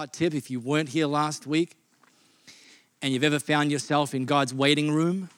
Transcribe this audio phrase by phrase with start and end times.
[0.00, 1.76] hot tip if you weren't here last week
[3.02, 5.28] and you've ever found yourself in God's waiting room,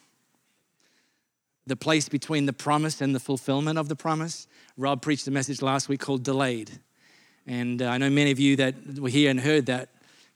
[1.66, 4.46] the place between the promise and the fulfillment of the promise.
[4.76, 6.70] Rob preached a message last week called Delayed.
[7.44, 9.88] And uh, I know many of you that were here and heard that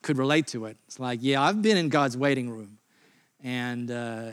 [0.03, 0.77] could relate to it.
[0.89, 2.79] It's like, yeah, I've been in God's waiting room.
[3.45, 4.31] And uh,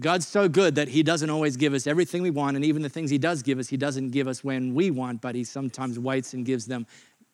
[0.00, 2.56] God's so good that He doesn't always give us everything we want.
[2.56, 5.20] And even the things He does give us, He doesn't give us when we want,
[5.20, 6.84] but He sometimes waits and gives them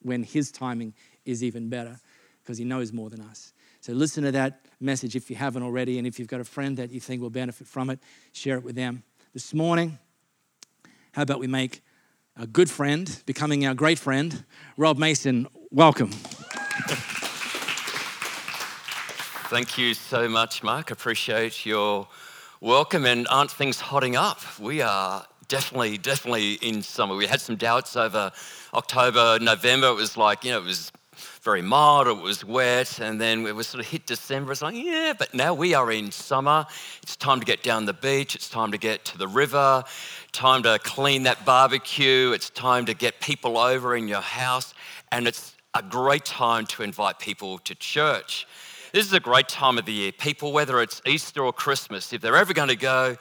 [0.02, 0.92] when His timing
[1.27, 1.98] is even better
[2.43, 3.52] because He knows more than us.
[3.80, 5.99] So listen to that message if you haven't already.
[5.99, 8.00] And if you've got a friend that you think will benefit from it,
[8.32, 9.02] share it with them.
[9.32, 9.99] This morning,
[11.12, 11.82] how about we make
[12.36, 14.44] a good friend becoming our great friend?
[14.76, 16.11] Rob Mason, welcome.
[19.49, 20.90] Thank you so much, Mark.
[20.90, 22.08] Appreciate your
[22.61, 23.07] welcome.
[23.07, 24.40] And aren't things hotting up?
[24.58, 27.14] We are definitely, definitely in summer.
[27.14, 28.32] We had some doubts over
[28.74, 29.86] October, November.
[29.88, 30.90] It was like, you know, it was
[31.46, 34.50] very mild, it was wet, and then it was sort of hit December.
[34.50, 36.66] It's like, yeah, but now we are in summer.
[37.05, 39.84] It's time to get down the beach, it's time to get to the river,
[40.33, 44.75] time to clean that barbecue, it's time to get people over in your house,
[45.12, 48.48] and it's a great time to invite people to church.
[48.92, 50.10] This is a great time of the year.
[50.10, 53.16] People, whether it's Easter or Christmas, if they're ever going to go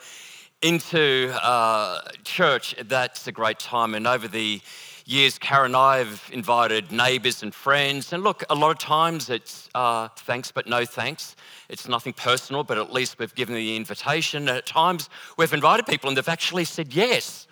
[0.62, 3.94] into uh, church, that's a great time.
[3.94, 4.60] And over the
[5.06, 8.12] years, Karen and I have invited neighbours and friends.
[8.12, 11.36] And look, a lot of times it's uh, thanks but no thanks.
[11.68, 14.48] It's nothing personal, but at least we've given the invitation.
[14.48, 17.45] And at times we've invited people and they've actually said yes,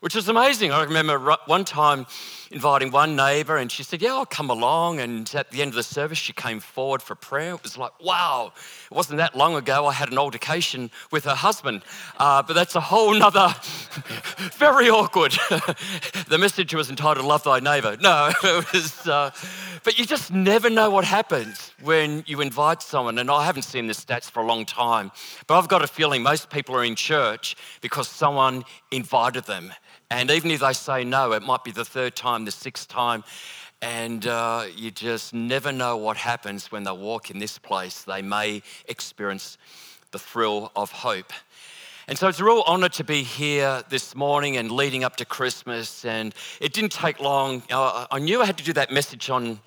[0.00, 0.72] which is amazing.
[0.72, 2.06] I remember one time
[2.50, 4.98] inviting one neighbour, and she said, Yeah, I'll come along.
[4.98, 7.54] And at the end of the service, she came forward for prayer.
[7.54, 8.52] It was like, wow,
[8.90, 11.82] it wasn't that long ago I had an altercation with her husband.
[12.18, 13.54] Uh, but that's a whole nother,
[14.56, 15.32] very awkward.
[16.28, 17.96] the message was entitled Love Thy Neighbour.
[18.00, 19.30] No, it was, uh,
[19.84, 23.18] but you just never know what happens when you invite someone.
[23.18, 25.12] And I haven't seen the stats for a long time,
[25.46, 29.72] but I've got a feeling most people are in church because someone invited them.
[30.10, 33.22] And even if they say no, it might be the third time, the sixth time.
[33.80, 38.02] And uh, you just never know what happens when they walk in this place.
[38.02, 39.56] They may experience
[40.10, 41.32] the thrill of hope.
[42.08, 45.24] And so it's a real honor to be here this morning and leading up to
[45.24, 46.04] Christmas.
[46.04, 47.62] And it didn't take long.
[47.70, 49.60] Uh, I knew I had to do that message on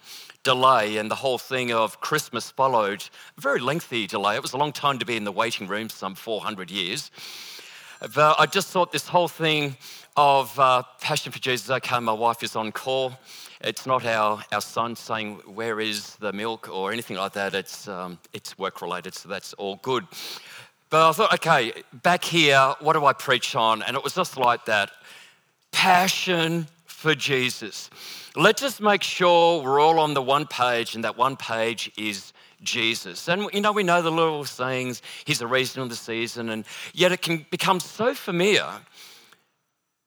[0.44, 3.08] delay, and the whole thing of Christmas followed.
[3.38, 4.36] A very lengthy delay.
[4.36, 7.12] It was a long time to be in the waiting room, some 400 years.
[8.14, 9.78] But I just thought this whole thing
[10.16, 13.14] of uh, Passion for Jesus, okay, my wife is on call.
[13.62, 17.56] It's not our, our son saying, Where is the milk or anything like that.
[17.56, 20.06] It's, um, it's work related, so that's all good.
[20.90, 21.72] But I thought, okay,
[22.04, 23.82] back here, what do I preach on?
[23.82, 24.92] And it was just like that
[25.72, 27.90] passion for Jesus.
[28.36, 32.34] Let's just make sure we're all on the one page, and that one page is
[32.62, 33.28] Jesus.
[33.28, 36.66] And you know, we know the little sayings, He's the reason of the season, and
[36.94, 38.70] yet it can become so familiar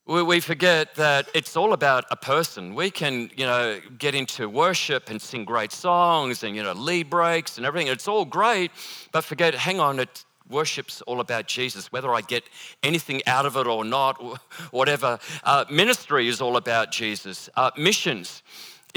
[0.06, 2.74] we forget that it's all about a person.
[2.74, 7.10] We can, you know, get into worship and sing great songs and, you know, lead
[7.10, 7.88] breaks and everything.
[7.88, 8.70] It's all great,
[9.10, 12.44] but forget, hang on, it, worship's all about Jesus, whether I get
[12.84, 14.22] anything out of it or not,
[14.70, 15.18] whatever.
[15.42, 17.50] Uh, ministry is all about Jesus.
[17.56, 18.44] Uh, missions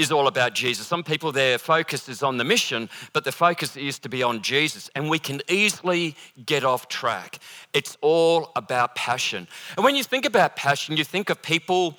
[0.00, 0.86] is all about Jesus.
[0.86, 4.40] Some people, their focus is on the mission, but the focus is to be on
[4.40, 4.90] Jesus.
[4.94, 6.16] And we can easily
[6.46, 7.38] get off track.
[7.74, 9.46] It's all about passion.
[9.76, 11.98] And when you think about passion, you think of people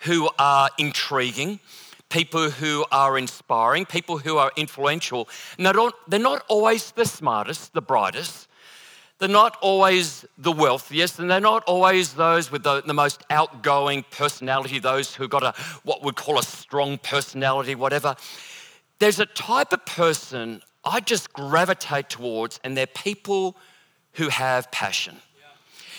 [0.00, 1.58] who are intriguing,
[2.10, 5.28] people who are inspiring, people who are influential.
[5.58, 8.48] Not, they're not always the smartest, the brightest.
[9.18, 14.04] They're not always the wealthiest, and they're not always those with the, the most outgoing
[14.10, 15.54] personality, those who've got a
[15.84, 18.14] what we'd call a strong personality, whatever.
[18.98, 23.56] There's a type of person I just gravitate towards, and they're people
[24.12, 25.16] who have passion.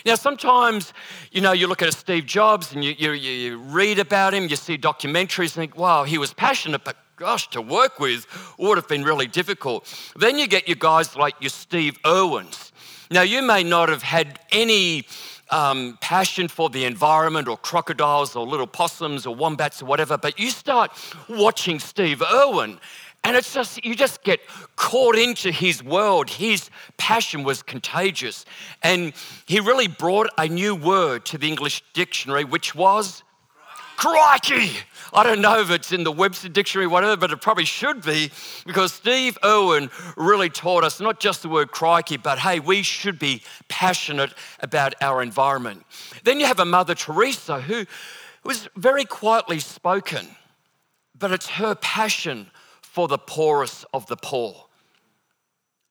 [0.05, 0.93] Now, sometimes,
[1.31, 4.47] you know, you look at a Steve Jobs and you, you, you read about him,
[4.47, 8.25] you see documentaries and think, wow, he was passionate, but gosh, to work with
[8.57, 9.91] would have been really difficult.
[10.15, 12.71] Then you get your guys like your Steve Irwins
[13.11, 15.05] now, you may not have had any
[15.49, 20.39] um, passion for the environment or crocodiles or little possums or wombats or whatever, but
[20.39, 20.91] you start
[21.29, 22.79] watching Steve Irwin
[23.27, 24.39] and it's just, you just get
[24.77, 26.29] caught into his world.
[26.29, 28.45] His passion was contagious.
[28.83, 29.11] And
[29.45, 33.23] he really brought a new word to the English dictionary, which was
[33.97, 34.71] crikey.
[35.11, 38.31] I don't know if it's in the Webster Dictionary, whatever, but it probably should be
[38.65, 43.19] because Steve Irwin really taught us not just the word crikey, but hey, we should
[43.19, 45.83] be passionate about our environment.
[46.23, 47.85] Then you have a Mother Teresa who
[48.43, 50.27] was very quietly spoken,
[51.17, 52.51] but it's her passion
[52.81, 54.65] for the poorest of the poor.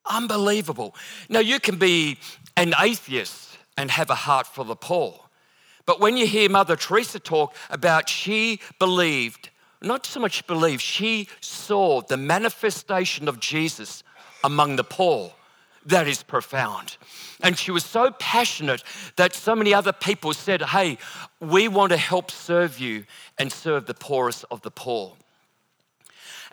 [0.07, 0.95] Unbelievable.
[1.29, 2.19] Now, you can be
[2.57, 5.26] an atheist and have a heart for the poor.
[5.87, 9.51] But when you hear Mother Teresa talk about she believed,
[9.81, 14.03] not so much believed, she saw the manifestation of Jesus
[14.43, 15.33] among the poor.
[15.87, 16.97] That is profound.
[17.41, 18.83] And she was so passionate
[19.15, 20.99] that so many other people said, Hey,
[21.39, 23.05] we want to help serve you
[23.39, 25.15] and serve the poorest of the poor.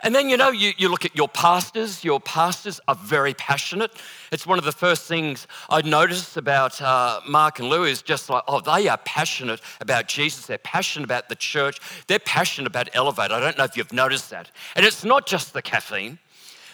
[0.04, 3.90] And then, you know, you, you look at your pastors, your pastors are very passionate.
[4.30, 8.28] It's one of the first things I noticed about uh, Mark and Lou is just
[8.28, 10.44] like, oh, they are passionate about Jesus.
[10.44, 11.80] They're passionate about the church.
[12.06, 13.30] They're passionate about Elevate.
[13.30, 14.50] I don't know if you've noticed that.
[14.76, 16.18] And it's not just the caffeine,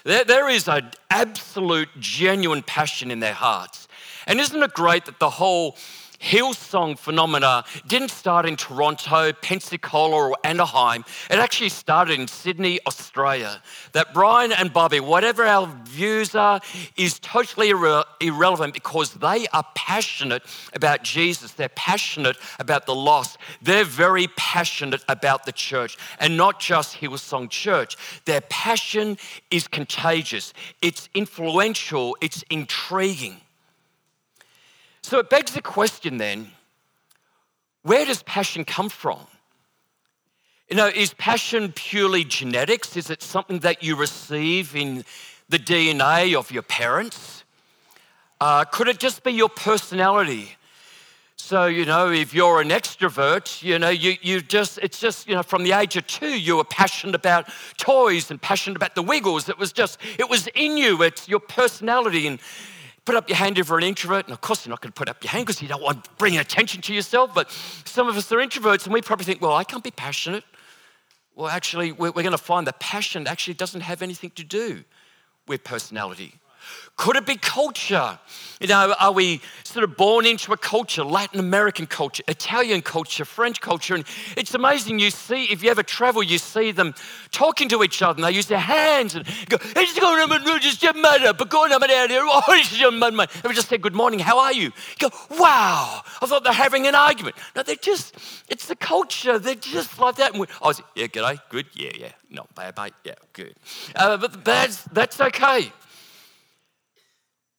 [0.03, 3.87] there, there is an absolute, genuine passion in their hearts.
[4.27, 5.77] And isn't it great that the whole
[6.20, 11.05] Hillsong phenomena didn't start in Toronto, Pensacola, or Anaheim.
[11.31, 13.62] It actually started in Sydney, Australia.
[13.93, 16.61] That Brian and Bobby, whatever our views are,
[16.96, 20.43] is totally irre- irrelevant because they are passionate
[20.75, 21.52] about Jesus.
[21.52, 23.38] They're passionate about the lost.
[23.62, 27.96] They're very passionate about the church and not just Hillsong Church.
[28.26, 29.17] Their passion
[29.50, 30.52] is contagious,
[30.82, 33.40] it's influential, it's intriguing.
[35.02, 36.50] So it begs the question then
[37.82, 39.26] where does passion come from?
[40.69, 42.97] You know, is passion purely genetics?
[42.97, 45.05] Is it something that you receive in
[45.49, 47.44] the DNA of your parents?
[48.41, 50.56] Uh, could it just be your personality?
[51.37, 55.35] So, you know, if you're an extrovert, you know, you, you just, it's just, you
[55.35, 59.03] know, from the age of two, you were passionate about toys and passionate about the
[59.03, 59.49] wiggles.
[59.49, 62.29] It was just, it was in you, it's your personality.
[62.29, 62.38] And
[63.05, 64.26] put up your hand if you're an introvert.
[64.26, 66.05] And of course, you're not going to put up your hand because you don't want
[66.05, 67.35] to bring attention to yourself.
[67.35, 67.50] But
[67.85, 70.44] some of us are introverts and we probably think, well, I can't be passionate.
[71.35, 74.85] Well, actually, we're, we're going to find that passion actually doesn't have anything to do
[75.47, 76.35] with personality.
[76.96, 78.18] Could it be culture?
[78.60, 83.24] You know, are we sort of born into a culture, Latin American culture, Italian culture,
[83.24, 83.94] French culture?
[83.94, 84.04] And
[84.36, 84.98] it's amazing.
[84.98, 86.94] You see, if you ever travel, you see them
[87.30, 90.82] talking to each other and they use their hands and go, it's going to just
[90.82, 93.26] your mother, but going out here, oh, it's your mother.
[93.44, 94.60] We just say, good morning, how are you?
[94.60, 94.72] you?
[94.98, 97.36] Go, wow, I thought they're having an argument.
[97.56, 98.14] No, they're just,
[98.48, 99.38] it's the culture.
[99.38, 100.32] They're just like that.
[100.32, 103.54] And we, I was, yeah, g'day, good, yeah, yeah, not bad, mate, yeah, good.
[103.96, 105.72] Uh, but that's, that's okay.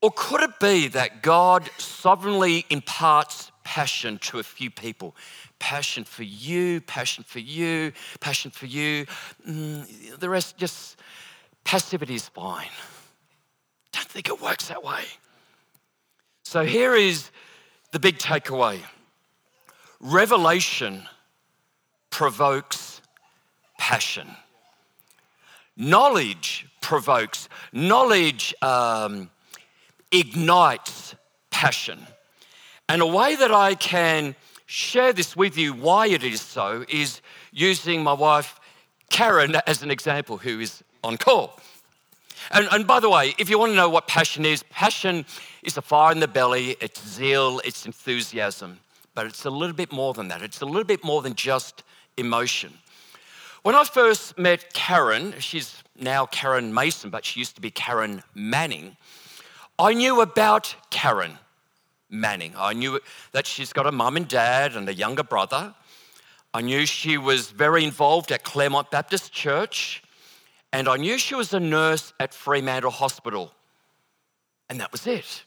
[0.01, 5.15] Or could it be that God sovereignly imparts passion to a few people?
[5.59, 9.05] Passion for you, passion for you, passion for you.
[9.47, 10.97] Mm, the rest just
[11.63, 12.69] passivity is fine.
[13.91, 15.03] Don't think it works that way.
[16.43, 17.29] So here is
[17.91, 18.79] the big takeaway
[20.01, 21.03] revelation
[22.09, 23.01] provokes
[23.77, 24.27] passion.
[25.77, 29.29] Knowledge provokes, knowledge um,
[30.11, 31.15] ignites
[31.49, 32.05] passion.
[32.89, 34.35] And a way that I can
[34.65, 37.21] share this with you, why it is so, is
[37.51, 38.59] using my wife
[39.09, 41.59] Karen as an example, who is on call.
[42.51, 45.25] And, and, by the way, if you want to know what passion is, passion
[45.63, 48.79] is a fire in the belly, it's zeal, it's enthusiasm.
[49.13, 50.41] But it's a little bit more than that.
[50.41, 51.83] It's a little bit more than just
[52.17, 52.73] emotion.
[53.63, 58.23] When I first met Karen, she's now Karen Mason, but she used to be Karen
[58.33, 58.97] Manning.
[59.81, 61.39] I knew about Karen
[62.07, 62.53] Manning.
[62.55, 62.99] I knew
[63.31, 65.73] that she's got a mum and dad and a younger brother.
[66.53, 70.03] I knew she was very involved at Claremont Baptist Church.
[70.71, 73.53] And I knew she was a nurse at Fremantle Hospital.
[74.69, 75.45] And that was it.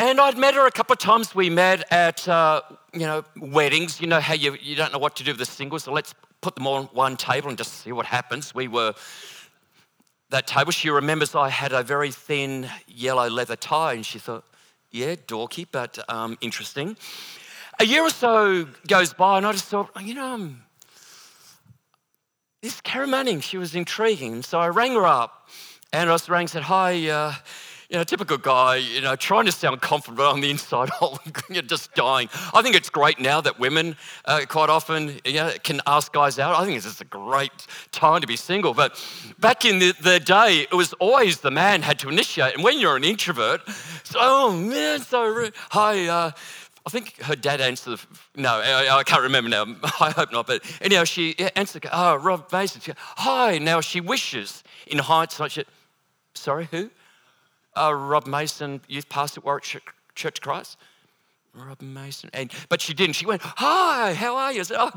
[0.00, 1.36] And I'd met her a couple of times.
[1.36, 4.00] We met at, uh, you know, weddings.
[4.00, 6.16] You know how you, you don't know what to do with the singles, so let's
[6.40, 8.52] put them all on one table and just see what happens.
[8.56, 8.94] We were
[10.30, 10.72] that table.
[10.72, 14.44] She remembers I had a very thin yellow leather tie, and she thought,
[14.90, 16.96] yeah, dorky, but um, interesting.
[17.78, 20.62] A year or so goes by, and I just thought, you know, um,
[22.62, 24.42] this Karen Manning, she was intriguing.
[24.42, 25.48] So I rang her up,
[25.92, 27.34] and I rang and said, hi, uh,
[27.88, 30.90] you know, typical guy, you know, trying to sound confident, but on the inside,
[31.50, 32.28] you're just dying.
[32.52, 36.38] I think it's great now that women uh, quite often you know, can ask guys
[36.38, 36.56] out.
[36.56, 37.52] I think it's just a great
[37.92, 38.74] time to be single.
[38.74, 39.02] But
[39.38, 42.54] back in the, the day, it was always the man had to initiate.
[42.54, 43.60] And when you're an introvert,
[44.16, 46.06] oh man, so hi.
[46.08, 46.30] Uh,
[46.86, 47.98] I think her dad answered.
[47.98, 49.64] The, no, I, I, can't remember now.
[50.00, 50.46] I hope not.
[50.46, 51.86] But anyhow, she answered.
[51.92, 52.80] Oh, Rob Mason.
[52.80, 53.58] She, hi.
[53.58, 55.50] Now she wishes in hindsight.
[55.52, 55.64] She,
[56.34, 56.90] Sorry, who?
[57.76, 59.82] Uh, Rob Mason, youth pastor at Warwick
[60.14, 60.78] Church Christ.
[61.54, 62.28] Rob Mason.
[62.34, 63.16] And, but she didn't.
[63.16, 64.60] She went, Hi, how are you?
[64.60, 64.90] I said, Oh,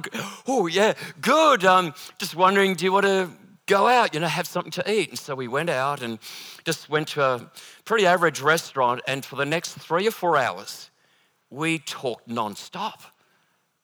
[0.47, 1.63] oh yeah, good.
[1.63, 3.29] Um, just wondering, do you want to
[3.69, 5.09] go out, you know, have something to eat.
[5.09, 6.17] And so we went out and
[6.65, 7.51] just went to a
[7.85, 9.01] pretty average restaurant.
[9.07, 10.89] And for the next three or four hours,
[11.51, 13.01] we talked nonstop.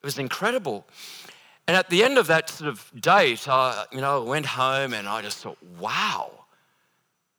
[0.02, 0.86] It was incredible.
[1.68, 5.08] And at the end of that sort of date, I, you know, went home and
[5.08, 6.45] I just thought, wow,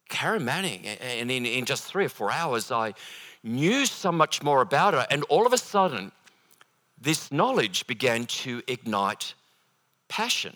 [0.10, 0.86] Karen Manning.
[0.86, 2.94] And in, in just three or four hours, I
[3.44, 5.06] knew so much more about her.
[5.10, 6.12] And all of a sudden,
[7.00, 9.34] this knowledge began to ignite
[10.08, 10.56] passion.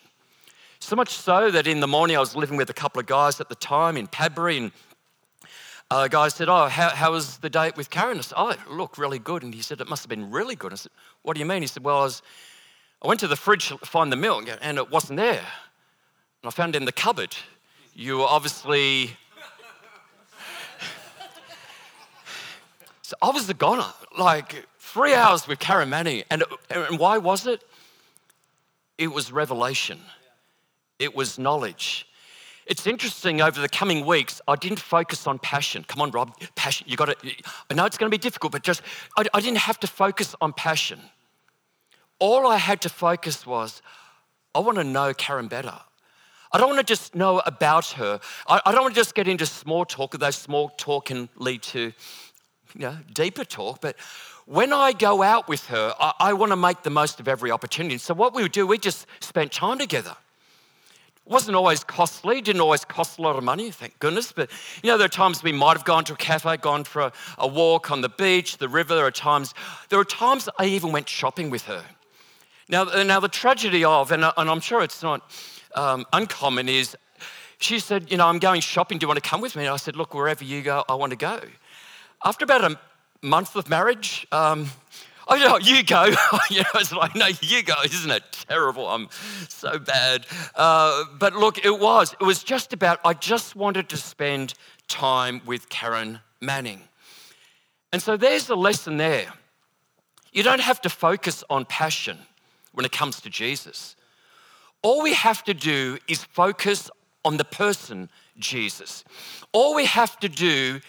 [0.79, 3.39] So much so that in the morning I was living with a couple of guys
[3.39, 4.71] at the time in Padbury, and
[5.91, 8.17] a guy said, Oh, how, how was the date with Karen?
[8.17, 9.43] I said, Oh, look, really good.
[9.43, 10.73] And he said, It must have been really good.
[10.73, 10.91] I said,
[11.21, 11.61] What do you mean?
[11.61, 12.23] He said, Well, I, was,
[13.03, 15.45] I went to the fridge to find the milk, and it wasn't there.
[16.41, 17.35] And I found it in the cupboard.
[17.93, 19.11] You were obviously.
[23.11, 23.91] So I was the goner.
[24.17, 26.23] Like, three hours with Karen Manning.
[26.29, 27.61] And, and why was it?
[28.97, 29.99] It was revelation,
[30.97, 32.07] it was knowledge.
[32.67, 35.83] It's interesting over the coming weeks, I didn't focus on passion.
[35.85, 36.87] Come on, Rob, passion.
[36.87, 37.15] You got to,
[37.69, 38.81] I know it's going to be difficult, but just,
[39.17, 41.01] I, I didn't have to focus on passion.
[42.19, 43.81] All I had to focus was,
[44.55, 45.77] I want to know Karen better.
[46.53, 48.21] I don't want to just know about her.
[48.47, 51.63] I, I don't want to just get into small talk, although small talk can lead
[51.63, 51.91] to
[52.73, 53.95] you know, deeper talk, but
[54.45, 57.51] when I go out with her, I, I want to make the most of every
[57.51, 57.97] opportunity.
[57.97, 60.15] So, what we would do, we just spent time together.
[61.25, 64.31] It wasn't always costly, didn't always cost a lot of money, thank goodness.
[64.31, 64.49] But
[64.83, 67.13] you know, there are times we might have gone to a cafe, gone for a,
[67.37, 68.95] a walk on the beach, the river.
[68.95, 69.53] There are times,
[69.89, 71.85] there are times I even went shopping with her.
[72.67, 75.29] Now, now the tragedy of, and, and I'm sure it's not
[75.75, 76.95] um, uncommon, is
[77.59, 78.97] she said, You know, I'm going shopping.
[78.97, 79.63] Do you want to come with me?
[79.63, 81.39] And I said, Look, wherever you go, I want to go.
[82.23, 82.79] After about a
[83.21, 84.27] month of marriage.
[84.31, 84.69] Um,
[85.27, 86.05] oh, know, you go.
[86.49, 87.75] you know, it's like, no, you go.
[87.85, 88.87] Isn't it terrible?
[88.87, 89.09] I'm
[89.49, 90.25] so bad.
[90.55, 92.15] Uh, but look, it was.
[92.19, 94.53] It was just about, I just wanted to spend
[94.87, 96.81] time with Karen Manning.
[97.93, 99.31] And so there's the lesson there.
[100.33, 102.17] You don't have to focus on passion
[102.71, 103.95] when it comes to Jesus.
[104.81, 106.89] All we have to do is focus
[107.23, 108.09] on the person
[108.39, 109.03] Jesus.
[109.51, 110.79] All we have to do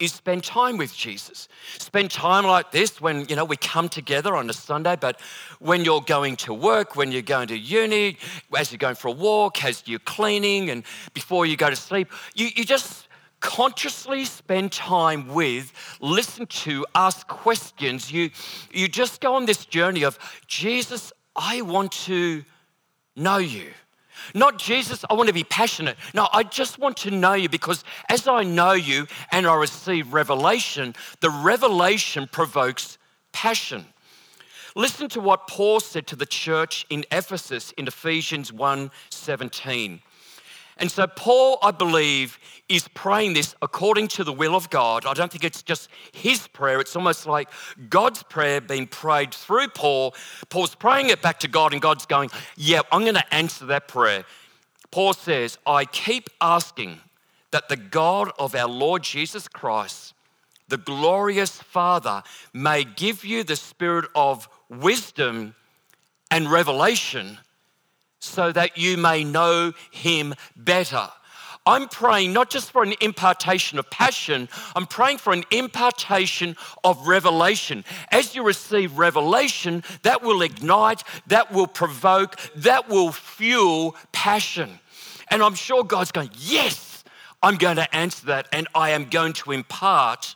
[0.00, 1.46] is spend time with Jesus.
[1.78, 5.20] Spend time like this when, you know, we come together on a Sunday, but
[5.58, 8.16] when you're going to work, when you're going to uni,
[8.56, 12.10] as you're going for a walk, as you're cleaning, and before you go to sleep,
[12.34, 13.08] you, you just
[13.40, 18.10] consciously spend time with, listen to, ask questions.
[18.10, 18.30] You,
[18.70, 22.44] you just go on this journey of, Jesus, I want to
[23.16, 23.70] know you.
[24.34, 25.96] Not Jesus, I want to be passionate.
[26.14, 30.12] No, I just want to know you because as I know you and I receive
[30.12, 32.98] revelation, the revelation provokes
[33.32, 33.86] passion.
[34.76, 40.00] Listen to what Paul said to the church in Ephesus in Ephesians 1 17.
[40.80, 42.38] And so, Paul, I believe,
[42.70, 45.04] is praying this according to the will of God.
[45.04, 47.50] I don't think it's just his prayer, it's almost like
[47.90, 50.14] God's prayer being prayed through Paul.
[50.48, 53.88] Paul's praying it back to God, and God's going, Yeah, I'm going to answer that
[53.88, 54.24] prayer.
[54.90, 56.98] Paul says, I keep asking
[57.50, 60.14] that the God of our Lord Jesus Christ,
[60.68, 62.22] the glorious Father,
[62.54, 65.54] may give you the spirit of wisdom
[66.30, 67.38] and revelation
[68.20, 71.08] so that you may know him better.
[71.66, 77.06] I'm praying not just for an impartation of passion, I'm praying for an impartation of
[77.06, 77.84] revelation.
[78.10, 84.80] As you receive revelation, that will ignite, that will provoke, that will fuel passion.
[85.28, 87.04] And I'm sure God's going, Yes,
[87.42, 90.34] I'm going to answer that, and I am going to impart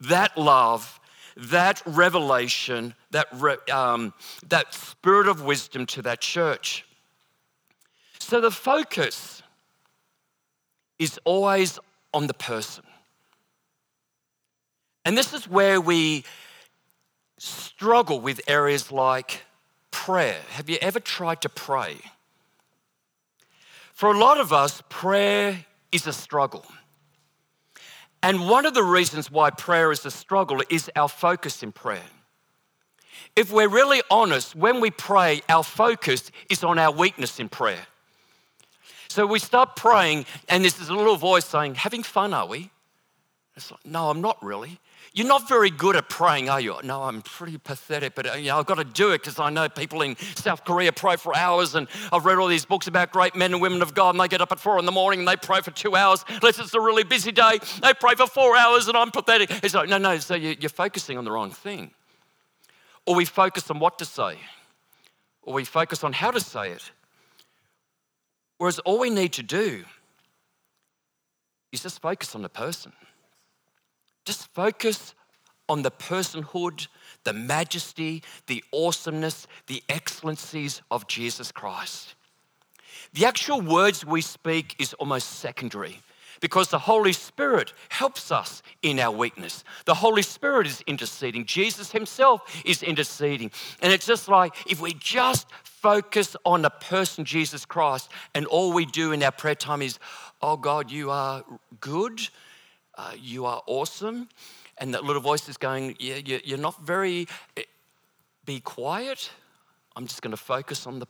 [0.00, 1.00] that love,
[1.36, 3.28] that revelation, that,
[3.70, 4.12] um,
[4.48, 6.84] that spirit of wisdom to that church.
[8.24, 9.42] So the focus
[10.98, 11.78] is always
[12.14, 12.82] on the person.
[15.04, 16.24] And this is where we
[17.36, 19.42] struggle with areas like
[19.90, 20.40] prayer.
[20.52, 21.98] Have you ever tried to pray?
[23.92, 26.64] For a lot of us, prayer is a struggle.
[28.22, 32.10] And one of the reasons why prayer is a struggle is our focus in prayer.
[33.36, 37.86] If we're really honest, when we pray, our focus is on our weakness in prayer.
[39.14, 42.72] So we start praying, and there's this little voice saying, Having fun, are we?
[43.54, 44.80] It's like, No, I'm not really.
[45.12, 46.74] You're not very good at praying, are you?
[46.82, 49.50] No, I'm pretty pathetic, but uh, you know, I've got to do it because I
[49.50, 53.12] know people in South Korea pray for hours, and I've read all these books about
[53.12, 55.20] great men and women of God, and they get up at four in the morning
[55.20, 56.24] and they pray for two hours.
[56.28, 59.48] Unless it's a really busy day, they pray for four hours, and I'm pathetic.
[59.62, 61.92] It's like, no, no, so you're focusing on the wrong thing.
[63.06, 64.38] Or we focus on what to say,
[65.42, 66.90] or we focus on how to say it.
[68.58, 69.84] Whereas all we need to do
[71.72, 72.92] is just focus on the person.
[74.24, 75.14] Just focus
[75.68, 76.86] on the personhood,
[77.24, 82.14] the majesty, the awesomeness, the excellencies of Jesus Christ.
[83.12, 86.00] The actual words we speak is almost secondary
[86.44, 89.64] because the Holy Spirit helps us in our weakness.
[89.86, 91.46] The Holy Spirit is interceding.
[91.46, 93.50] Jesus himself is interceding.
[93.80, 98.74] And it's just like if we just focus on the person Jesus Christ and all
[98.74, 99.98] we do in our prayer time is,
[100.42, 101.42] oh God, you are
[101.80, 102.20] good,
[102.98, 104.28] uh, you are awesome.
[104.76, 107.62] And that little voice is going, yeah, you're not very, eh,
[108.44, 109.30] be quiet.
[109.96, 111.06] I'm just going to focus on the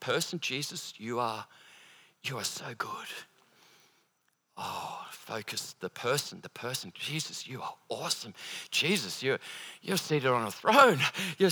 [0.00, 1.44] person, Jesus, you are,
[2.22, 3.08] you are so good.
[4.62, 6.92] Oh, focus the person, the person.
[6.94, 8.34] Jesus, you are awesome.
[8.70, 9.38] Jesus, you're,
[9.80, 10.98] you're seated on a throne.
[11.38, 11.50] You're,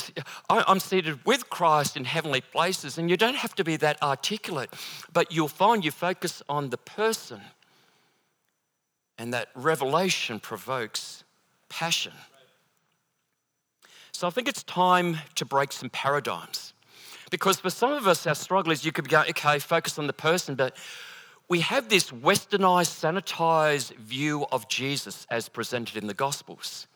[0.50, 2.99] I'm seated with Christ in heavenly places.
[2.99, 4.75] And you don't have to be that articulate,
[5.11, 7.41] but you'll find you focus on the person.
[9.17, 11.25] And that revelation provokes
[11.71, 12.12] passion.
[14.12, 16.75] So I think it's time to break some paradigms.
[17.31, 20.12] Because for some of us, our struggle is you could going, okay, focus on the
[20.12, 20.77] person, but
[21.49, 26.87] we have this westernized, sanitized view of Jesus as presented in the Gospels.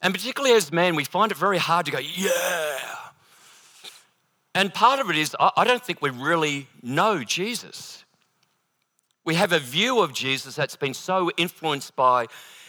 [0.00, 2.78] And particularly as men, we find it very hard to go, yeah.
[4.54, 8.04] And part of it is, I don't think we really know Jesus.
[9.24, 12.26] We have a view of Jesus that's been so influenced by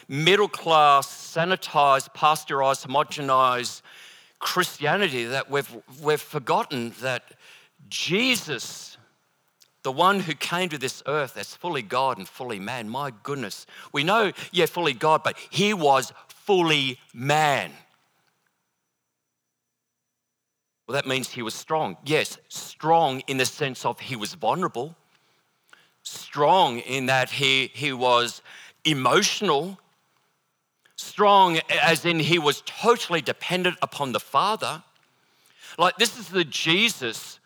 [0.07, 3.81] middle class, sanitized, pasteurized, homogenized
[4.39, 7.23] Christianity that we've, we've forgotten that
[7.89, 8.97] Jesus
[9.83, 12.89] the one who came to this earth as fully God and fully man.
[12.89, 13.65] My goodness.
[13.93, 17.71] We know, yeah, fully God, but he was fully man.
[20.87, 21.97] Well, that means he was strong.
[22.03, 24.95] Yes, strong in the sense of he was vulnerable,
[26.01, 28.41] strong in that he, he was
[28.83, 29.79] emotional,
[30.95, 34.81] strong as in he was totally dependent upon the Father.
[35.77, 37.38] Like, this is the Jesus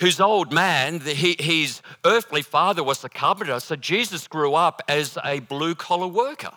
[0.00, 3.60] whose old man, he, his earthly father was a carpenter.
[3.60, 6.52] So Jesus grew up as a blue collar worker.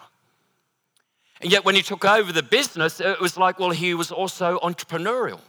[1.42, 4.60] And yet, when he took over the business, it was like, well, he was also
[4.60, 5.42] entrepreneurial.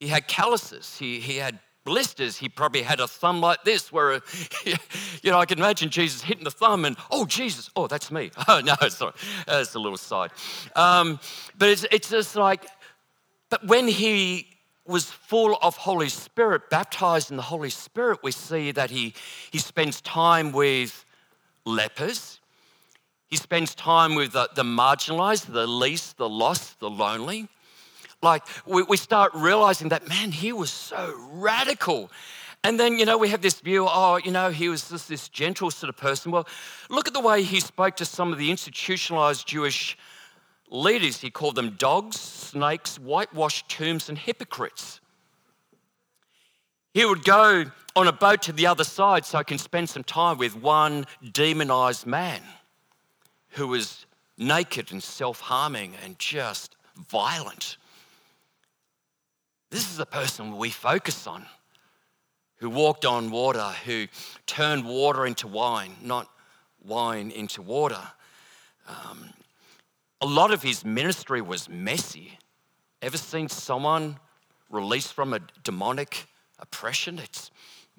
[0.00, 2.36] He had calluses, he, he had blisters.
[2.36, 4.20] He probably had a thumb like this, where,
[4.64, 8.30] you know, I can imagine Jesus hitting the thumb and, oh, Jesus, oh, that's me.
[8.48, 9.12] Oh, no, sorry,
[9.46, 10.30] that's a little side.
[10.76, 11.20] Um,
[11.58, 12.66] but it's, it's just like,
[13.50, 14.51] but when he
[14.86, 19.14] was full of Holy Spirit, baptized in the Holy Spirit, we see that he,
[19.50, 21.04] he spends time with
[21.64, 22.40] lepers.
[23.28, 27.48] He spends time with the, the marginalized, the least, the lost, the lonely.
[28.22, 32.10] Like, we, we start realizing that, man, he was so radical.
[32.64, 35.28] And then, you know, we have this view, oh, you know, he was just this
[35.28, 36.30] gentle sort of person.
[36.30, 36.46] Well,
[36.88, 39.96] look at the way he spoke to some of the institutionalized Jewish
[40.72, 41.20] leaders.
[41.20, 45.00] He called them dogs, snakes, whitewashed tombs, and hypocrites.
[46.94, 50.04] He would go on a boat to the other side so I can spend some
[50.04, 52.40] time with one demonized man
[53.50, 54.06] who was
[54.38, 56.76] naked and self harming and just
[57.08, 57.76] violent.
[59.70, 61.46] This is the person we focus on
[62.56, 64.06] who walked on water, who
[64.46, 66.28] turned water into wine, not
[66.84, 68.00] wine into water.
[68.86, 69.30] Um,
[70.22, 72.38] a lot of his ministry was messy.
[73.02, 74.20] Ever seen someone
[74.70, 76.28] released from a demonic
[76.60, 77.18] oppression?
[77.18, 77.50] It's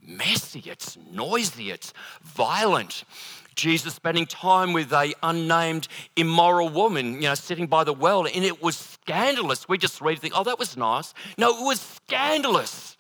[0.02, 3.04] messy, it's noisy, it's violent.
[3.56, 8.46] Jesus spending time with a unnamed immoral woman, you know, sitting by the well, and
[8.46, 9.68] it was scandalous.
[9.68, 11.14] We just read think, oh, that was nice.
[11.38, 12.96] No, it was scandalous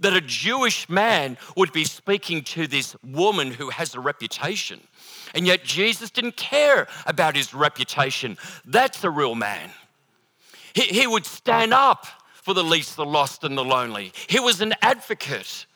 [0.00, 4.80] that a Jewish man would be speaking to this woman who has a reputation.
[5.34, 8.38] And yet Jesus didn't care about his reputation.
[8.64, 9.70] That's a real man.
[10.74, 14.12] He, he would stand up for the least, the lost, and the lonely.
[14.28, 15.66] He was an advocate.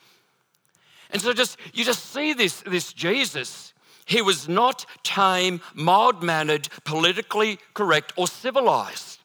[1.11, 3.75] And so just you just see this, this Jesus.
[4.05, 9.21] He was not tame, mild mannered, politically correct, or civilized.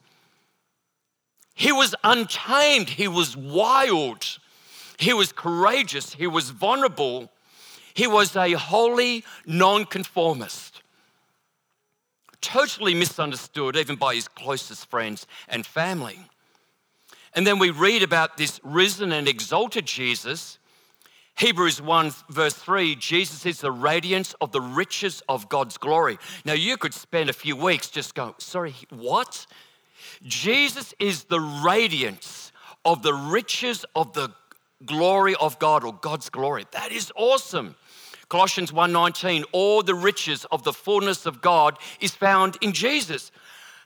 [1.56, 2.90] He was untamed.
[2.90, 4.40] He was wild.
[4.98, 6.14] He was courageous.
[6.14, 7.32] He was vulnerable.
[7.96, 10.82] He was a holy nonconformist,
[12.42, 16.20] totally misunderstood even by his closest friends and family.
[17.34, 20.60] And then we read about this risen and exalted Jesus.
[21.38, 26.18] Hebrews 1, verse 3 Jesus is the radiance of the riches of God's glory.
[26.44, 29.48] Now, you could spend a few weeks just going, sorry, what?
[30.24, 32.52] Jesus is the radiance
[32.84, 34.30] of the riches of the
[34.86, 36.66] glory of God or God's glory.
[36.72, 37.76] That is awesome.
[38.36, 43.32] Colossians 1:19, all the riches of the fullness of God is found in Jesus.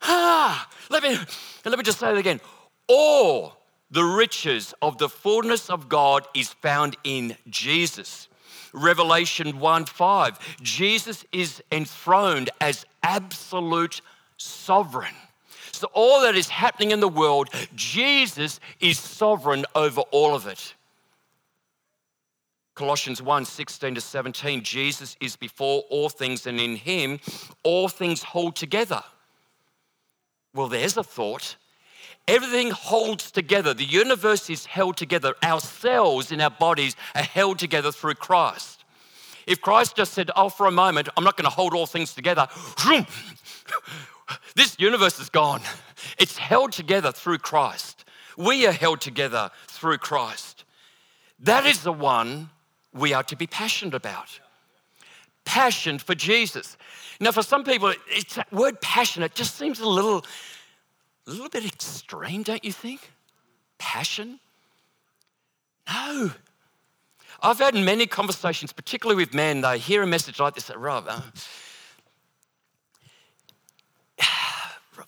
[0.01, 1.19] Ah, let me
[1.65, 2.41] let me just say it again.
[2.87, 3.59] All
[3.91, 8.27] the riches of the fullness of God is found in Jesus.
[8.73, 10.39] Revelation 1 5.
[10.63, 14.01] Jesus is enthroned as absolute
[14.37, 15.13] sovereign.
[15.71, 20.73] So, all that is happening in the world, Jesus is sovereign over all of it.
[22.79, 27.19] Colossians 1 16 to 17, Jesus is before all things, and in him
[27.61, 29.03] all things hold together.
[30.55, 31.57] Well, there's a thought.
[32.25, 33.73] Everything holds together.
[33.73, 35.33] The universe is held together.
[35.43, 38.85] Our cells in our bodies are held together through Christ.
[39.45, 42.13] If Christ just said, Oh, for a moment, I'm not going to hold all things
[42.13, 42.47] together,
[44.55, 45.59] this universe is gone.
[46.17, 48.05] It's held together through Christ.
[48.37, 50.63] We are held together through Christ.
[51.41, 52.51] That is the one
[52.99, 54.39] we are to be passionate about.
[55.45, 56.77] Passion for Jesus.
[57.19, 60.25] Now, for some people, it's that word passionate just seems a little
[61.27, 63.11] a little bit extreme, don't you think?
[63.77, 64.39] Passion?
[65.87, 66.31] No.
[67.41, 71.21] I've had many conversations, particularly with men, they hear a message like this, Rob, uh,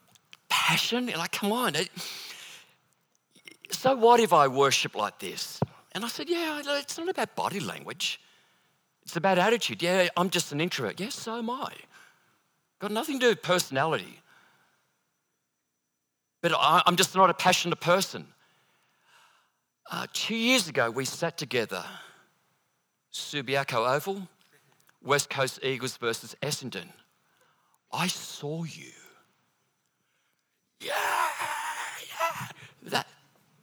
[0.50, 1.08] passion?
[1.08, 1.74] You're like, come on.
[3.72, 5.60] So what if I worship like this?
[5.94, 8.22] And I said, yeah, it's not about body language.
[9.04, 9.82] It's about attitude.
[9.82, 11.00] Yeah, I'm just an introvert.
[11.00, 11.74] Yes, so am I.
[12.80, 14.22] Got nothing to do with personality
[16.42, 18.28] but I, am just not a passionate person.
[19.90, 21.84] Uh, two years ago, we sat together,
[23.14, 24.28] Subiaco Oval,
[25.04, 26.88] West Coast Eagles versus Essendon.
[27.92, 28.92] I saw you.
[30.80, 30.94] Yeah,
[32.08, 32.48] yeah.
[32.84, 33.08] That,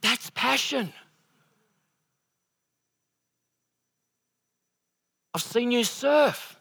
[0.01, 0.93] that's passion.
[5.35, 6.59] I've seen you surf.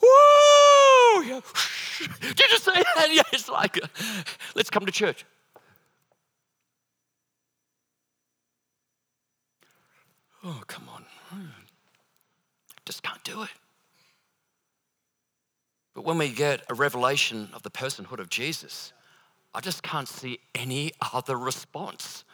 [0.00, 1.22] Woo!
[2.20, 3.08] Did you say that?
[3.12, 3.86] Yeah, it's like, uh,
[4.54, 5.24] let's come to church.
[10.44, 11.04] Oh, come on.
[12.84, 13.50] Just can't do it.
[15.94, 18.92] But when we get a revelation of the personhood of Jesus,
[19.54, 22.24] I just can't see any other response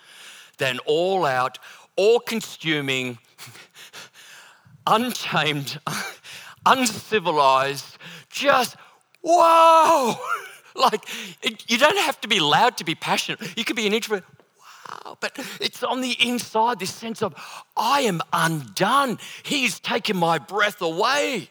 [0.59, 1.59] than all out,
[1.96, 3.18] all consuming,
[4.88, 5.79] untamed,
[6.66, 7.98] uncivilized,
[8.31, 8.77] just
[9.22, 10.14] whoa!
[10.74, 11.05] like,
[11.42, 13.57] it, you don't have to be loud to be passionate.
[13.57, 14.24] You could be an introvert
[14.88, 17.35] wow, but it's on the inside, this sense of,
[17.77, 19.18] I am undone.
[19.42, 21.48] He's taken my breath away.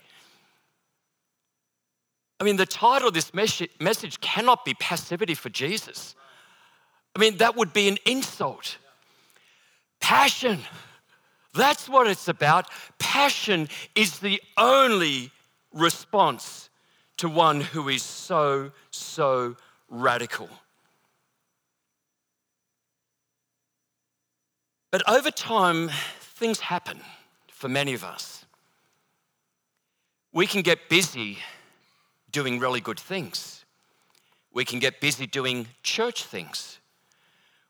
[2.40, 6.16] I mean, the title of this message cannot be passivity for Jesus.
[7.16, 8.78] I mean, that would be an insult.
[10.00, 10.60] Passion.
[11.54, 12.68] That's what it's about.
[13.00, 15.32] Passion is the only
[15.74, 16.70] response
[17.18, 19.56] to one who is so, so
[19.90, 20.50] radical.
[24.92, 27.00] But over time, things happen
[27.48, 28.46] for many of us.
[30.32, 31.40] We can get busy
[32.32, 33.66] doing really good things.
[34.54, 36.80] We can get busy doing church things.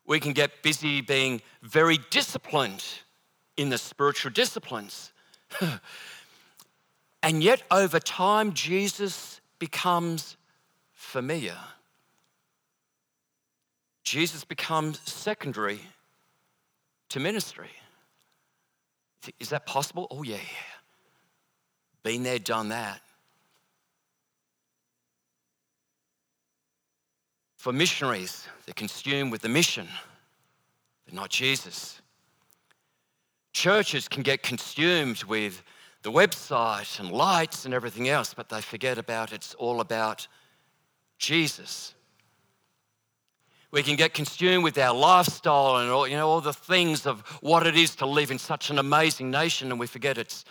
[0.05, 2.83] We can get busy being very disciplined
[3.57, 5.11] in the spiritual disciplines.
[7.23, 10.37] and yet, over time, Jesus becomes
[10.93, 11.57] familiar.
[14.03, 15.81] Jesus becomes secondary
[17.09, 17.69] to ministry.
[19.39, 20.07] Is that possible?
[20.11, 20.37] Oh, yeah.
[22.03, 23.01] Been there, done that.
[27.57, 29.87] For missionaries, they're consumed with the mission,
[31.05, 32.01] but not Jesus.
[33.57, 35.63] Churches can get consumed with
[36.03, 40.27] the website and lights and everything else, but they forget about it's all about
[41.17, 41.95] Jesus.
[43.71, 47.21] We can get consumed with our lifestyle and all, you know, all the things of
[47.41, 50.45] what it is to live in such an amazing nation, and we forget it's,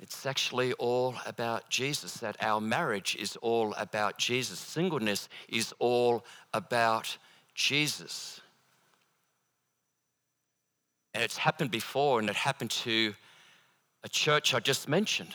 [0.00, 4.58] it's actually all about Jesus, that our marriage is all about Jesus.
[4.58, 7.16] Singleness is all about
[7.54, 8.41] Jesus.
[11.14, 13.14] And it's happened before, and it happened to
[14.02, 15.34] a church I just mentioned.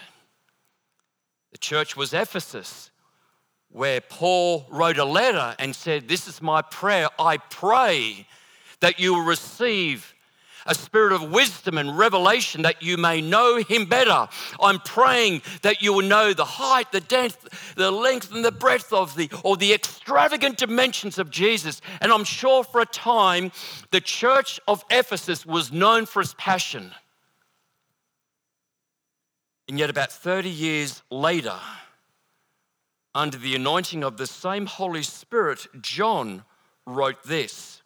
[1.52, 2.92] The church was Ephesus
[3.70, 7.10] where Paul wrote a letter and said, This is my prayer.
[7.20, 8.28] I pray
[8.80, 10.14] that you will receive
[10.68, 14.28] a spirit of wisdom and revelation that you may know him better.
[14.62, 18.94] I'm praying that you will know the height, the depth, the length, and the breadth
[18.94, 21.82] of the, or the extravagant dimensions of Jesus.
[22.02, 23.52] And I'm sure for a time
[23.92, 26.92] the church of Ephesus was known for its passion.
[29.68, 31.60] And yet, about 30 years later,
[33.14, 36.44] under the anointing of the same Holy Spirit, John
[36.86, 37.77] wrote this.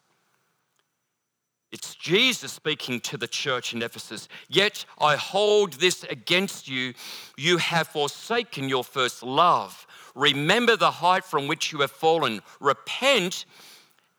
[1.72, 4.28] It's Jesus speaking to the church in Ephesus.
[4.46, 6.92] Yet I hold this against you.
[7.38, 9.86] You have forsaken your first love.
[10.14, 12.42] Remember the height from which you have fallen.
[12.60, 13.46] Repent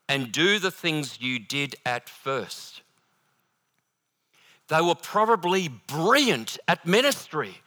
[0.08, 2.82] and do the things you did at first.
[4.68, 7.58] They were probably brilliant at ministry.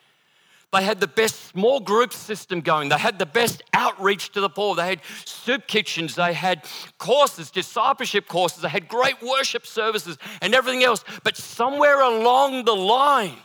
[0.74, 2.90] They had the best small group system going.
[2.90, 4.76] They had the best outreach to the poor.
[4.76, 6.16] They had soup kitchens.
[6.16, 6.66] They had
[6.98, 8.62] courses, discipleship courses.
[8.62, 11.06] They had great worship services and everything else.
[11.24, 13.38] But somewhere along the line,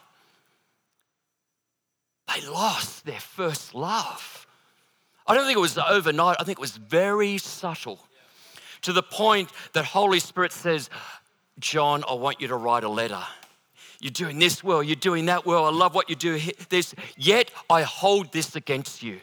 [2.35, 4.47] they lost their first love.
[5.25, 6.37] I don't think it was overnight.
[6.41, 8.01] I think it was very subtle
[8.83, 10.91] to the point that Holy Spirit says,
[11.61, 13.23] John, I want you to write a letter
[14.03, 16.39] you're doing this well, you're doing that well, I love what you do.
[16.69, 19.21] This, yet I hold this against you.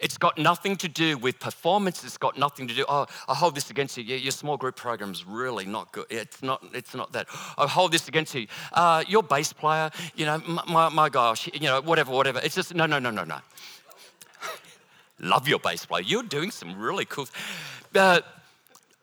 [0.00, 2.02] It's got nothing to do with performance.
[2.02, 2.84] It's got nothing to do.
[2.88, 4.02] Oh, I hold this against you.
[4.02, 6.06] Your small group program is really not good.
[6.10, 6.64] It's not.
[6.74, 7.28] It's not that.
[7.56, 8.48] I hold this against you.
[8.72, 9.90] Uh, your bass player.
[10.16, 11.48] You know, my, my gosh.
[11.54, 12.40] You know, whatever, whatever.
[12.42, 13.38] It's just no, no, no, no, no.
[15.20, 16.02] Love your bass player.
[16.02, 17.28] You're doing some really cool.
[17.94, 18.20] Uh,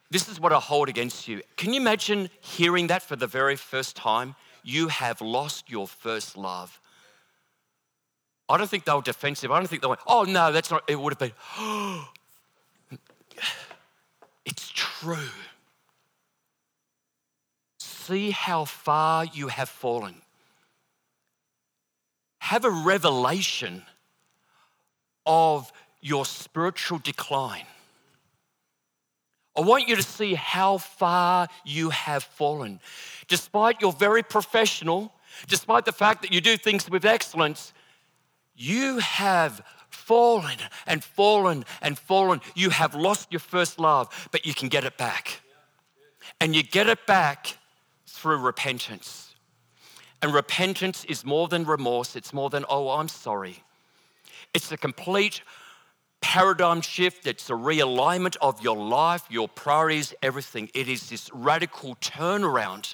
[0.10, 1.42] this is what I hold against you.
[1.56, 4.36] Can you imagine hearing that for the very first time?
[4.64, 6.80] You have lost your first love.
[8.48, 9.52] I don't think they were defensive.
[9.52, 12.10] I don't think they went, oh no, that's not, it would have been, oh,
[14.46, 15.30] it's true.
[17.80, 20.16] See how far you have fallen.
[22.40, 23.84] Have a revelation
[25.26, 25.72] of
[26.02, 27.66] your spiritual decline.
[29.56, 32.80] I want you to see how far you have fallen.
[33.32, 35.14] Despite you're very professional,
[35.48, 37.72] despite the fact that you do things with excellence,
[38.58, 42.42] you have fallen and fallen and fallen.
[42.56, 45.40] You have lost your first love, but you can get it back.
[46.42, 47.58] And you get it back
[48.06, 49.34] through repentance.
[50.22, 53.64] And repentance is more than remorse, it's more than, oh, I'm sorry.
[54.54, 55.42] It's a complete
[56.20, 60.70] paradigm shift, it's a realignment of your life, your priorities, everything.
[60.74, 62.94] It is this radical turnaround.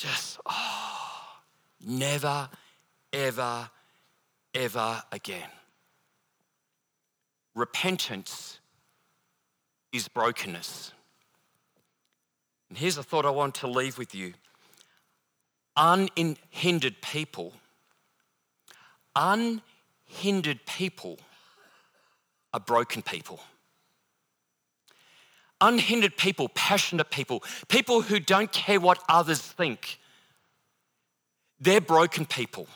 [0.00, 1.36] Just, oh,
[1.84, 2.48] never,
[3.12, 3.68] ever,
[4.54, 5.50] ever again.
[7.54, 8.60] Repentance
[9.92, 10.92] is brokenness.
[12.70, 14.32] And here's a thought I want to leave with you
[15.76, 17.52] unhindered people,
[19.14, 21.18] unhindered people
[22.54, 23.38] are broken people.
[25.60, 29.98] Unhindered people, passionate people, people who don't care what others think,
[31.60, 32.66] they're broken people.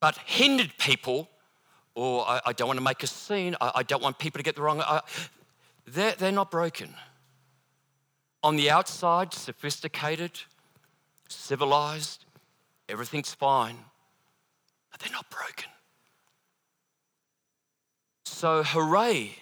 [0.00, 1.28] But hindered people,
[1.94, 4.44] or I, I don't want to make a scene, I, I, don't want people to
[4.44, 5.00] get the wrong, I,
[5.86, 6.94] they're, they're not broken.
[8.44, 10.40] On the outside, sophisticated,
[11.28, 12.24] civilized,
[12.88, 13.78] everything's fine
[14.98, 15.70] but they're not broken.
[18.24, 19.36] So, hooray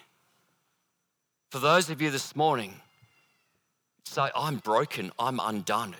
[1.49, 2.73] for those of you this morning
[4.05, 5.95] say, I'm broken, I'm undone.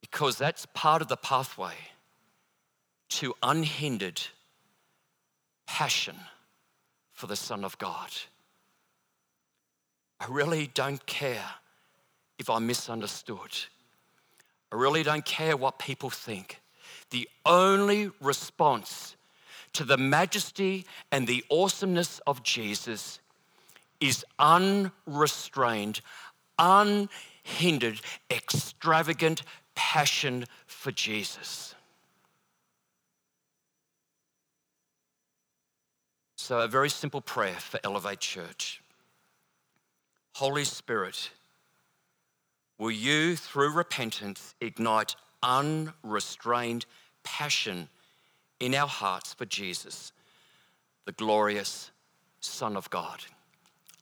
[0.00, 1.74] Because that's part of the pathway
[3.10, 4.20] to unhindered
[5.66, 6.16] passion
[7.12, 8.10] for the Son of God.
[10.18, 11.44] I really don't care
[12.38, 13.56] if I'm misunderstood.
[14.72, 16.60] I really don't care what people think
[17.10, 19.16] the only response
[19.72, 23.20] to the majesty and the awesomeness of Jesus
[24.00, 26.00] is unrestrained,
[26.58, 29.42] unhindered, extravagant
[29.74, 31.74] passion for Jesus.
[36.36, 38.82] So, a very simple prayer for Elevate Church.
[40.34, 41.30] Holy Spirit,
[42.78, 46.86] will you, through repentance, ignite unrestrained
[47.22, 47.88] passion
[48.60, 50.12] in our hearts for Jesus,
[51.06, 51.90] the glorious
[52.40, 53.24] Son of God.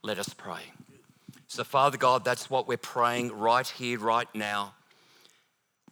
[0.02, 0.72] Let us pray.
[1.46, 4.74] So, Father God, that's what we're praying right here, right now.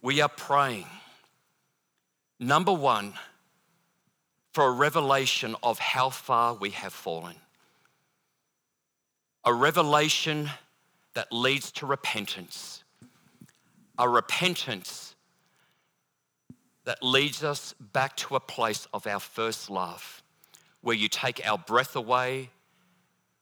[0.01, 0.87] We are praying,
[2.39, 3.13] number one,
[4.53, 7.35] for a revelation of how far we have fallen.
[9.47, 10.49] a revelation
[11.13, 12.83] that leads to repentance,
[13.97, 15.15] a repentance
[16.87, 20.23] that leads us back to a place of our first love,
[20.79, 22.49] where you take our breath away,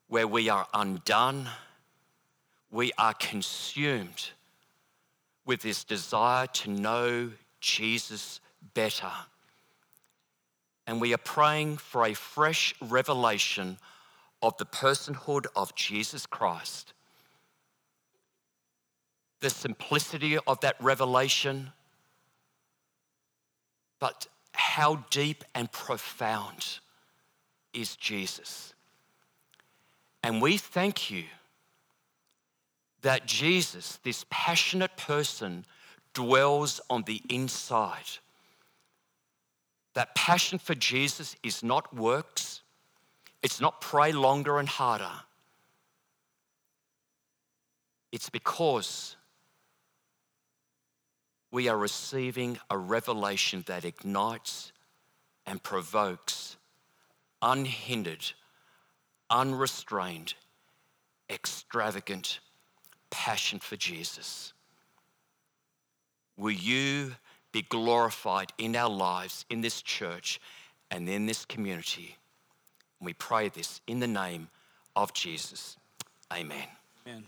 [0.07, 1.47] where we are undone,
[2.71, 4.31] we are consumed
[5.45, 8.39] with this desire to know Jesus
[8.73, 9.11] better.
[10.87, 13.77] And we are praying for a fresh revelation
[14.41, 16.93] of the personhood of Jesus Christ.
[19.41, 21.73] The simplicity of that revelation,
[24.05, 26.77] but how deep and profound
[27.73, 28.75] is Jesus.
[30.21, 31.23] And we thank you
[33.01, 35.65] that Jesus, this passionate person,
[36.13, 38.19] dwells on the inside.
[39.95, 42.61] That passion for Jesus is not works,
[43.41, 45.17] it's not pray longer and harder.
[48.11, 49.15] It's because
[51.51, 54.71] we are receiving a revelation that ignites
[55.45, 56.57] and provokes
[57.41, 58.25] unhindered,
[59.29, 60.33] unrestrained,
[61.29, 62.39] extravagant
[63.09, 64.53] passion for Jesus.
[66.37, 67.15] Will you
[67.51, 70.41] be glorified in our lives, in this church,
[70.91, 72.17] and in this community?
[72.99, 74.49] We pray this in the name
[74.95, 75.77] of Jesus.
[76.33, 76.67] Amen.
[77.07, 77.23] Amen.